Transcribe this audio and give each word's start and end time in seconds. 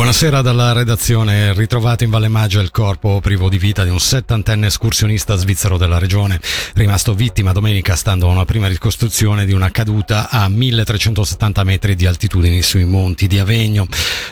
Buonasera 0.00 0.40
dalla 0.40 0.72
redazione. 0.72 1.52
Ritrovato 1.52 2.04
in 2.04 2.10
Valle 2.10 2.28
Maggia 2.28 2.62
il 2.62 2.70
corpo 2.70 3.20
privo 3.20 3.50
di 3.50 3.58
vita 3.58 3.84
di 3.84 3.90
un 3.90 4.00
settantenne 4.00 4.68
escursionista 4.68 5.36
svizzero 5.36 5.76
della 5.76 5.98
regione, 5.98 6.40
rimasto 6.72 7.12
vittima 7.12 7.52
domenica 7.52 7.94
stando 7.96 8.26
a 8.26 8.32
una 8.32 8.46
prima 8.46 8.66
ricostruzione 8.66 9.44
di 9.44 9.52
una 9.52 9.70
caduta 9.70 10.30
a 10.30 10.48
1370 10.48 11.64
metri 11.64 11.96
di 11.96 12.06
altitudine 12.06 12.62
sui 12.62 12.86
monti 12.86 13.26
di 13.26 13.38
Avegno. 13.38 13.86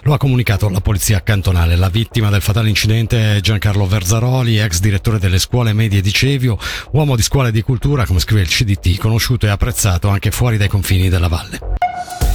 Lo 0.05 0.15
ha 0.15 0.17
comunicato 0.17 0.71
la 0.71 0.81
polizia 0.81 1.23
cantonale. 1.23 1.77
La 1.77 1.91
vittima 1.91 2.31
del 2.31 2.41
fatale 2.41 2.71
incidente 2.71 3.37
è 3.37 3.41
Giancarlo 3.41 3.87
Verzaroli, 3.87 4.59
ex 4.59 4.81
direttore 4.81 5.19
delle 5.19 5.39
scuole 5.39 5.75
medie 5.75 6.01
di 6.01 6.13
Cevio, 6.15 6.59
uomo 6.93 7.15
di 7.15 7.23
scuola 7.23 7.51
di 7.51 7.61
cultura, 7.61 8.07
come 8.07 8.21
scrive 8.21 8.41
il 8.41 8.49
CDT, 8.49 8.97
conosciuto 8.97 9.45
e 9.45 9.51
apprezzato 9.51 10.09
anche 10.09 10.31
fuori 10.31 10.57
dai 10.57 10.69
confini 10.69 11.11
della 11.11 11.29
valle. 11.29 12.28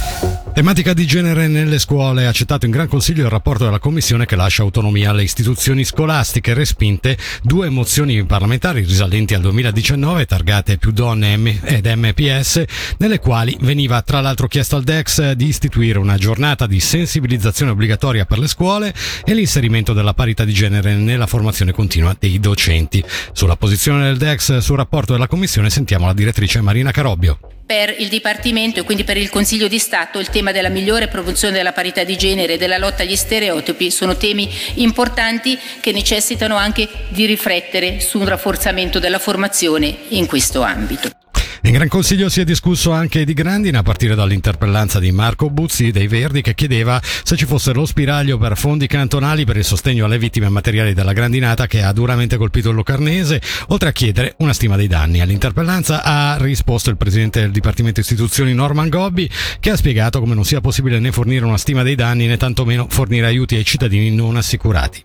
Tematica 0.54 0.94
di 0.94 1.04
genere 1.04 1.48
nelle 1.48 1.80
scuole, 1.80 2.28
accettato 2.28 2.64
in 2.64 2.70
Gran 2.70 2.86
Consiglio 2.86 3.24
il 3.24 3.30
rapporto 3.30 3.64
della 3.64 3.80
Commissione 3.80 4.24
che 4.24 4.36
lascia 4.36 4.62
autonomia 4.62 5.10
alle 5.10 5.24
istituzioni 5.24 5.82
scolastiche, 5.82 6.54
respinte 6.54 7.18
due 7.42 7.70
mozioni 7.70 8.24
parlamentari 8.24 8.84
risalenti 8.84 9.34
al 9.34 9.40
2019, 9.40 10.26
targate 10.26 10.78
più 10.78 10.92
donne 10.92 11.60
ed 11.64 11.92
MPS, 11.92 12.62
nelle 12.98 13.18
quali 13.18 13.56
veniva 13.62 14.00
tra 14.02 14.20
l'altro 14.20 14.46
chiesto 14.46 14.76
al 14.76 14.84
DEX 14.84 15.32
di 15.32 15.48
istituire 15.48 15.98
una 15.98 16.18
giornata 16.18 16.68
di 16.68 16.78
sensibilizzazione 16.78 17.72
obbligatoria 17.72 18.24
per 18.24 18.38
le 18.38 18.46
scuole 18.46 18.94
e 19.24 19.34
l'inserimento 19.34 19.92
della 19.92 20.14
parità 20.14 20.44
di 20.44 20.52
genere 20.52 20.94
nella 20.94 21.26
formazione 21.26 21.72
continua 21.72 22.14
dei 22.16 22.38
docenti. 22.38 23.04
Sulla 23.32 23.56
posizione 23.56 24.04
del 24.04 24.18
DEX 24.18 24.58
sul 24.58 24.76
rapporto 24.76 25.14
della 25.14 25.26
Commissione 25.26 25.68
sentiamo 25.68 26.06
la 26.06 26.14
direttrice 26.14 26.60
Marina 26.60 26.92
Carobbio. 26.92 27.40
Per 27.66 27.94
il 27.98 28.08
Dipartimento 28.08 28.80
e 28.80 28.82
quindi 28.82 29.04
per 29.04 29.16
il 29.16 29.30
Consiglio 29.30 29.68
di 29.68 29.78
Stato 29.78 30.18
il 30.18 30.28
tema 30.28 30.52
della 30.52 30.68
migliore 30.68 31.08
promozione 31.08 31.56
della 31.56 31.72
parità 31.72 32.04
di 32.04 32.14
genere 32.14 32.54
e 32.54 32.56
della 32.58 32.76
lotta 32.76 33.04
agli 33.04 33.16
stereotipi 33.16 33.90
sono 33.90 34.18
temi 34.18 34.50
importanti 34.74 35.58
che 35.80 35.90
necessitano 35.90 36.56
anche 36.56 36.86
di 37.08 37.24
riflettere 37.24 38.00
su 38.00 38.18
un 38.18 38.28
rafforzamento 38.28 38.98
della 38.98 39.18
formazione 39.18 39.96
in 40.08 40.26
questo 40.26 40.60
ambito. 40.60 41.23
In 41.64 41.72
Gran 41.72 41.88
Consiglio 41.88 42.28
si 42.28 42.42
è 42.42 42.44
discusso 42.44 42.92
anche 42.92 43.24
di 43.24 43.32
Grandina 43.32 43.78
a 43.78 43.82
partire 43.82 44.14
dall'interpellanza 44.14 44.98
di 44.98 45.12
Marco 45.12 45.48
Buzzi 45.48 45.92
dei 45.92 46.08
Verdi 46.08 46.42
che 46.42 46.54
chiedeva 46.54 47.00
se 47.02 47.36
ci 47.36 47.46
fosse 47.46 47.72
lo 47.72 47.86
spiraglio 47.86 48.36
per 48.36 48.58
fondi 48.58 48.86
cantonali 48.86 49.46
per 49.46 49.56
il 49.56 49.64
sostegno 49.64 50.04
alle 50.04 50.18
vittime 50.18 50.50
materiali 50.50 50.92
della 50.92 51.14
grandinata 51.14 51.66
che 51.66 51.82
ha 51.82 51.90
duramente 51.94 52.36
colpito 52.36 52.68
il 52.68 52.74
Locarnese, 52.74 53.40
oltre 53.68 53.88
a 53.88 53.92
chiedere 53.92 54.34
una 54.40 54.52
stima 54.52 54.76
dei 54.76 54.88
danni. 54.88 55.22
All'interpellanza 55.22 56.02
ha 56.02 56.36
risposto 56.38 56.90
il 56.90 56.98
presidente 56.98 57.40
del 57.40 57.50
Dipartimento 57.50 58.00
Istituzioni 58.00 58.52
Norman 58.52 58.90
Gobbi 58.90 59.28
che 59.58 59.70
ha 59.70 59.76
spiegato 59.76 60.20
come 60.20 60.34
non 60.34 60.44
sia 60.44 60.60
possibile 60.60 60.98
né 60.98 61.12
fornire 61.12 61.46
una 61.46 61.56
stima 61.56 61.82
dei 61.82 61.94
danni 61.94 62.26
né 62.26 62.36
tantomeno 62.36 62.88
fornire 62.90 63.24
aiuti 63.24 63.54
ai 63.56 63.64
cittadini 63.64 64.10
non 64.10 64.36
assicurati. 64.36 65.02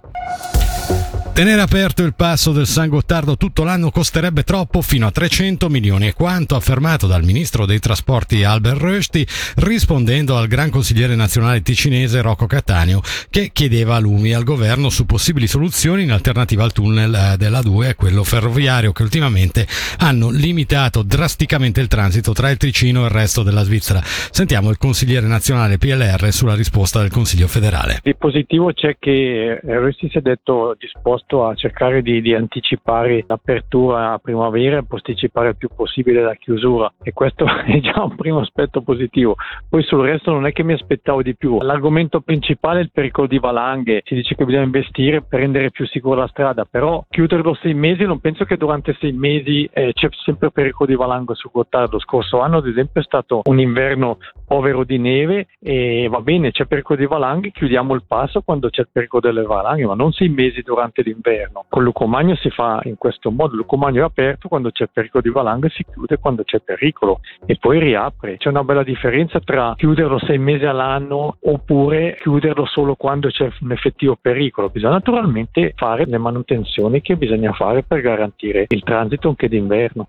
Tenere 1.34 1.62
aperto 1.62 2.04
il 2.04 2.16
passo 2.16 2.52
del 2.52 2.66
San 2.66 2.90
Gottardo 2.90 3.38
tutto 3.38 3.64
l'anno 3.64 3.92
costerebbe 3.92 4.44
troppo, 4.44 4.82
fino 4.82 5.08
a 5.08 5.12
300 5.12 5.70
milioni, 5.70 6.08
è 6.08 6.14
quanto 6.14 6.58
affermato 6.58 7.08
dal 7.08 7.24
ministro 7.24 7.66
dei 7.66 7.80
trasporti 7.80 8.44
Albert 8.44 8.82
Rösti, 8.82 9.26
rispondendo 9.58 10.36
al 10.36 10.48
gran 10.48 10.70
consigliere 10.70 11.16
nazionale 11.16 11.62
ticinese 11.62 12.22
Rocco 12.22 12.46
Cattaneo, 12.46 13.00
che 13.30 13.52
chiedeva 13.54 14.00
lumi 14.00 14.34
al 14.34 14.44
governo 14.44 14.90
su 14.90 15.06
possibili 15.06 15.48
soluzioni 15.48 16.04
in 16.04 16.12
alternativa 16.12 16.66
al 16.66 16.74
tunnel 16.74 17.14
eh, 17.14 17.38
della 17.38 17.62
2 17.62 17.88
e 17.88 17.96
quello 17.96 18.26
ferroviario, 18.26 18.92
che 18.92 19.04
ultimamente 19.04 19.66
hanno 20.00 20.32
limitato 20.32 21.04
drasticamente 21.04 21.80
il 21.80 21.88
transito 21.88 22.34
tra 22.34 22.50
il 22.50 22.58
Ticino 22.58 23.04
e 23.04 23.06
il 23.06 23.12
resto 23.12 23.44
della 23.44 23.64
Svizzera. 23.64 24.02
Sentiamo 24.04 24.72
il 24.72 24.78
consigliere 24.78 25.26
nazionale 25.26 25.78
PLR 25.78 26.34
sulla 26.34 26.56
risposta 26.56 27.00
del 27.00 27.12
Consiglio 27.12 27.48
federale. 27.48 28.00
Di 28.04 28.16
positivo 28.16 28.74
c'è 28.74 28.98
che 29.00 29.62
Rösti 29.64 30.10
si 30.10 30.18
è 30.18 30.22
detto 30.22 30.76
disposto 30.78 31.19
disposto 31.20 31.46
a 31.46 31.54
cercare 31.56 32.02
di, 32.02 32.22
di 32.22 32.34
anticipare 32.34 33.24
l'apertura 33.28 34.14
a 34.14 34.18
primavera 34.20 34.78
e 34.78 34.86
posticipare 34.86 35.50
il 35.50 35.58
più 35.58 35.70
possibile 35.76 36.22
la 36.22 36.36
chiusura 36.36 36.92
e 37.02 37.12
questo 37.12 37.46
è 37.66 37.80
già 37.80 38.02
un 38.04 38.16
primo 38.16 38.40
aspetto 38.40 38.82
positivo. 38.82 39.36
Poi 39.68 39.84
sul 39.84 40.06
resto 40.06 40.32
non 40.32 40.46
è 40.46 40.52
che 40.52 40.64
mi 40.64 40.74
aspettavo 40.74 41.22
di 41.22 41.36
più. 41.36 41.60
L'argomento 41.62 42.22
principale 42.22 42.80
è 42.80 42.84
il 42.84 42.92
pericolo 42.92 43.28
di 43.28 43.40
valanghe. 43.40 44.02
Si 44.06 44.16
dice 44.16 44.36
che 44.36 44.46
bisogna 44.46 44.64
investire 44.64 45.22
per 45.22 45.40
rendere 45.40 45.72
più 45.72 45.86
sicura 45.86 46.22
la 46.22 46.28
strada, 46.28 46.66
però 46.66 47.04
chiuderlo 47.10 47.54
sei 47.56 47.74
mesi 47.74 48.04
non 48.04 48.20
penso 48.20 48.46
che 48.46 48.58
durante 48.58 48.96
sei 49.00 49.12
mesi 49.12 49.70
eh, 49.74 49.92
c'è 49.94 50.08
sempre 50.24 50.52
pericolo 50.52 50.90
di 50.90 50.96
valanghe 50.96 51.36
su 51.36 51.50
Gottardo. 51.52 51.94
Lo 51.94 52.00
scorso 52.00 52.40
anno 52.40 52.58
ad 52.58 52.68
esempio 52.68 53.02
è 53.02 53.04
stato 53.04 53.42
un 53.46 53.60
inverno 53.60 54.18
povero 54.46 54.84
di 54.84 54.98
neve 54.98 55.48
e 55.60 56.08
va 56.10 56.22
bene, 56.22 56.52
c'è 56.52 56.66
pericolo 56.66 57.00
di 57.00 57.06
valanghe, 57.06 57.52
chiudiamo 57.52 57.94
il 57.94 58.04
passo 58.08 58.42
quando 58.42 58.70
c'è 58.70 58.82
il 58.82 58.90
pericolo 58.92 59.22
delle 59.22 59.46
valanghe, 59.46 59.86
ma 59.86 59.96
non 59.96 60.12
sei 60.12 60.30
mesi 60.30 60.62
durante 60.62 61.04
l'inverno. 61.10 61.66
Con 61.68 61.84
Lucomagno 61.84 62.36
si 62.36 62.50
fa 62.50 62.80
in 62.84 62.98
questo 62.98 63.32
modo, 63.32 63.56
Lucomagno 63.56 64.02
è 64.02 64.06
aperto 64.06 64.48
quando 64.48 64.72
c'è 64.72 64.88
pericolo 64.92 65.22
di 65.22 65.30
valanghe, 65.30 65.70
si 65.70 65.84
chiude 65.84 66.18
quando 66.18 66.44
c'è 66.44 66.60
pericolo 66.60 67.20
e 67.46 67.58
poi 67.60 67.80
riapre. 67.80 68.38
C'è 68.38 68.50
una 68.50 68.64
bella 68.64 68.84
differenza 68.84 69.40
tra 69.40 69.74
chiuderlo 69.76 70.20
sei 70.20 70.38
mesi 70.38 70.66
all'anno 70.66 71.38
oppure 71.42 72.18
chiuderlo 72.20 72.66
solo 72.66 72.96
quando 72.96 73.30
c'è 73.30 73.50
un 73.62 73.72
effettivo 73.72 74.18
pericolo. 74.20 74.70
Bisogna 74.70 74.94
naturalmente 74.94 75.74
fare 75.76 76.06
le 76.06 76.18
manutenzioni 76.18 77.02
che 77.02 77.16
bisogna 77.16 77.52
fare 77.54 77.84
per 77.84 78.02
garantire 78.02 78.66
il 78.70 78.84
transito 78.84 79.30
anche 79.30 79.48
d'inverno. 79.48 80.08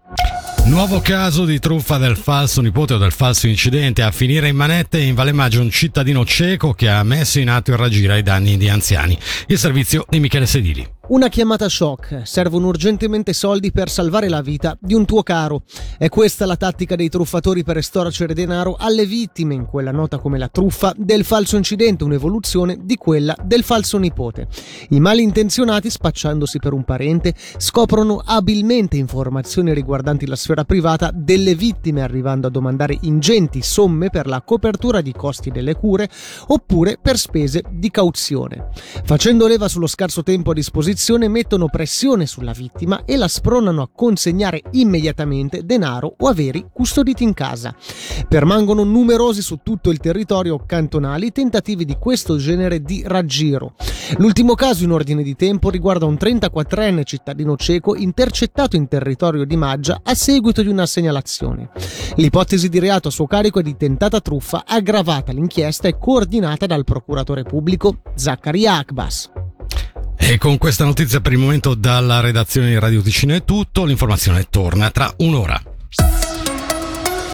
Nuovo 0.67 1.01
caso 1.01 1.45
di 1.45 1.59
truffa 1.59 1.99
del 1.99 2.17
falso 2.17 2.61
nipote 2.61 2.95
o 2.95 2.99
del 2.99 3.13
falso 3.13 3.47
incidente. 3.47 4.03
A 4.03 4.11
finire 4.11 4.49
in 4.49 4.57
manette 4.57 5.01
in 5.01 5.15
Valle 5.15 5.33
Maggio 5.33 5.61
un 5.61 5.71
cittadino 5.71 6.25
cieco 6.25 6.73
che 6.75 6.89
ha 6.89 7.03
messo 7.03 7.39
in 7.39 7.51
atto 7.51 7.73
il 7.73 7.77
raggiro 7.77 8.13
ai 8.13 8.23
danni 8.23 8.57
di 8.57 8.69
anziani. 8.69 9.19
Il 9.47 9.59
servizio 9.59 10.07
di 10.09 10.21
Michele 10.21 10.47
Sedili. 10.47 11.00
Una 11.11 11.27
chiamata 11.27 11.69
shock. 11.69 12.23
Servono 12.23 12.69
urgentemente 12.69 13.33
soldi 13.33 13.73
per 13.73 13.91
salvare 13.91 14.29
la 14.29 14.43
vita 14.43 14.79
di 14.81 14.95
un 14.95 15.05
tuo 15.05 15.25
caro. 15.25 15.65
È 15.99 16.09
questa 16.09 16.47
la 16.47 16.55
tattica 16.55 16.95
dei 16.95 17.09
truffatori 17.09 17.65
per 17.65 17.79
estorcere 17.79 18.33
denaro 18.33 18.77
alle 18.79 19.05
vittime, 19.07 19.55
in 19.55 19.67
quella 19.67 19.91
nota 19.91 20.19
come 20.19 20.39
la 20.39 20.47
truffa 20.47 20.95
del 20.97 21.25
falso 21.25 21.57
incidente, 21.57 22.05
un'evoluzione 22.05 22.79
di 22.83 22.95
quella 22.95 23.35
del 23.43 23.65
falso 23.65 23.99
nipote. 23.99 24.47
I 24.91 25.01
malintenzionati, 25.01 25.91
spacciandosi 25.91 26.61
per 26.61 26.75
un 26.75 26.85
parente, 26.85 27.35
scoprono 27.57 28.23
abilmente 28.25 28.97
informazioni 28.97 29.75
riguardanti 29.75 30.29
la 30.29 30.37
sfera 30.37 30.63
privata 30.63 31.11
delle 31.13 31.57
vittime, 31.57 32.03
arrivando 32.03 32.47
a 32.47 32.51
domandare 32.51 32.97
ingenti 33.01 33.63
somme 33.63 34.11
per 34.11 34.29
la 34.29 34.43
copertura 34.43 35.01
di 35.01 35.13
costi 35.13 35.51
delle 35.51 35.75
cure 35.75 36.09
oppure 36.47 36.99
per 37.03 37.19
spese 37.19 37.65
di 37.69 37.91
cauzione. 37.91 38.69
Facendo 39.03 39.49
leva 39.49 39.67
sullo 39.67 39.89
scarso 39.89 40.23
tempo 40.23 40.53
a 40.53 40.55
disposizione, 40.55 40.99
posizione 41.01 41.29
mettono 41.29 41.69
pressione 41.69 42.27
sulla 42.27 42.53
vittima 42.53 43.05
e 43.07 43.17
la 43.17 43.27
spronano 43.27 43.81
a 43.81 43.89
consegnare 43.91 44.61
immediatamente 44.73 45.65
denaro 45.65 46.15
o 46.19 46.29
averi 46.29 46.67
custoditi 46.71 47.23
in 47.23 47.33
casa. 47.33 47.75
Permangono 48.29 48.85
numerosi 48.85 49.41
su 49.41 49.61
tutto 49.63 49.89
il 49.89 49.97
territorio 49.97 50.63
cantonali 50.67 51.33
tentativi 51.33 51.87
di 51.87 51.97
questo 51.99 52.37
genere 52.37 52.83
di 52.83 53.03
raggiro. 53.07 53.77
L'ultimo 54.19 54.55
caso 54.55 54.85
in 54.85 54.91
ordine 54.91 55.23
di 55.23 55.35
tempo 55.37 55.71
riguarda 55.71 56.05
un 56.05 56.19
34enne 56.21 57.05
cittadino 57.05 57.57
cieco 57.57 57.97
intercettato 57.97 58.77
in 58.77 58.87
territorio 58.87 59.47
di 59.47 59.57
Maggia 59.57 60.03
a 60.05 60.15
seguito 60.15 60.61
di 60.61 60.69
una 60.69 60.85
segnalazione. 60.85 61.71
L'ipotesi 62.17 62.69
di 62.69 62.79
reato 62.79 63.09
a 63.09 63.11
suo 63.11 63.27
carico 63.27 63.61
è 63.61 63.63
di 63.63 63.75
tentata 63.75 64.21
truffa 64.21 64.65
aggravata. 64.67 65.33
L'inchiesta 65.33 65.89
è 65.89 65.97
coordinata 65.97 66.67
dal 66.67 66.85
procuratore 66.85 67.45
pubblico 67.45 68.03
Zachary 68.15 68.67
Akbas. 68.67 69.40
E 70.31 70.39
con 70.39 70.59
questa 70.59 70.85
notizia 70.85 71.21
per 71.21 71.33
il 71.33 71.39
momento 71.39 71.75
dalla 71.75 72.21
redazione 72.21 72.69
di 72.69 72.79
Radio 72.79 73.03
Ticino 73.03 73.35
è 73.35 73.43
tutto, 73.43 73.85
l'informazione 73.85 74.47
torna 74.49 74.89
tra 74.93 75.13
un'ora. 75.17 75.61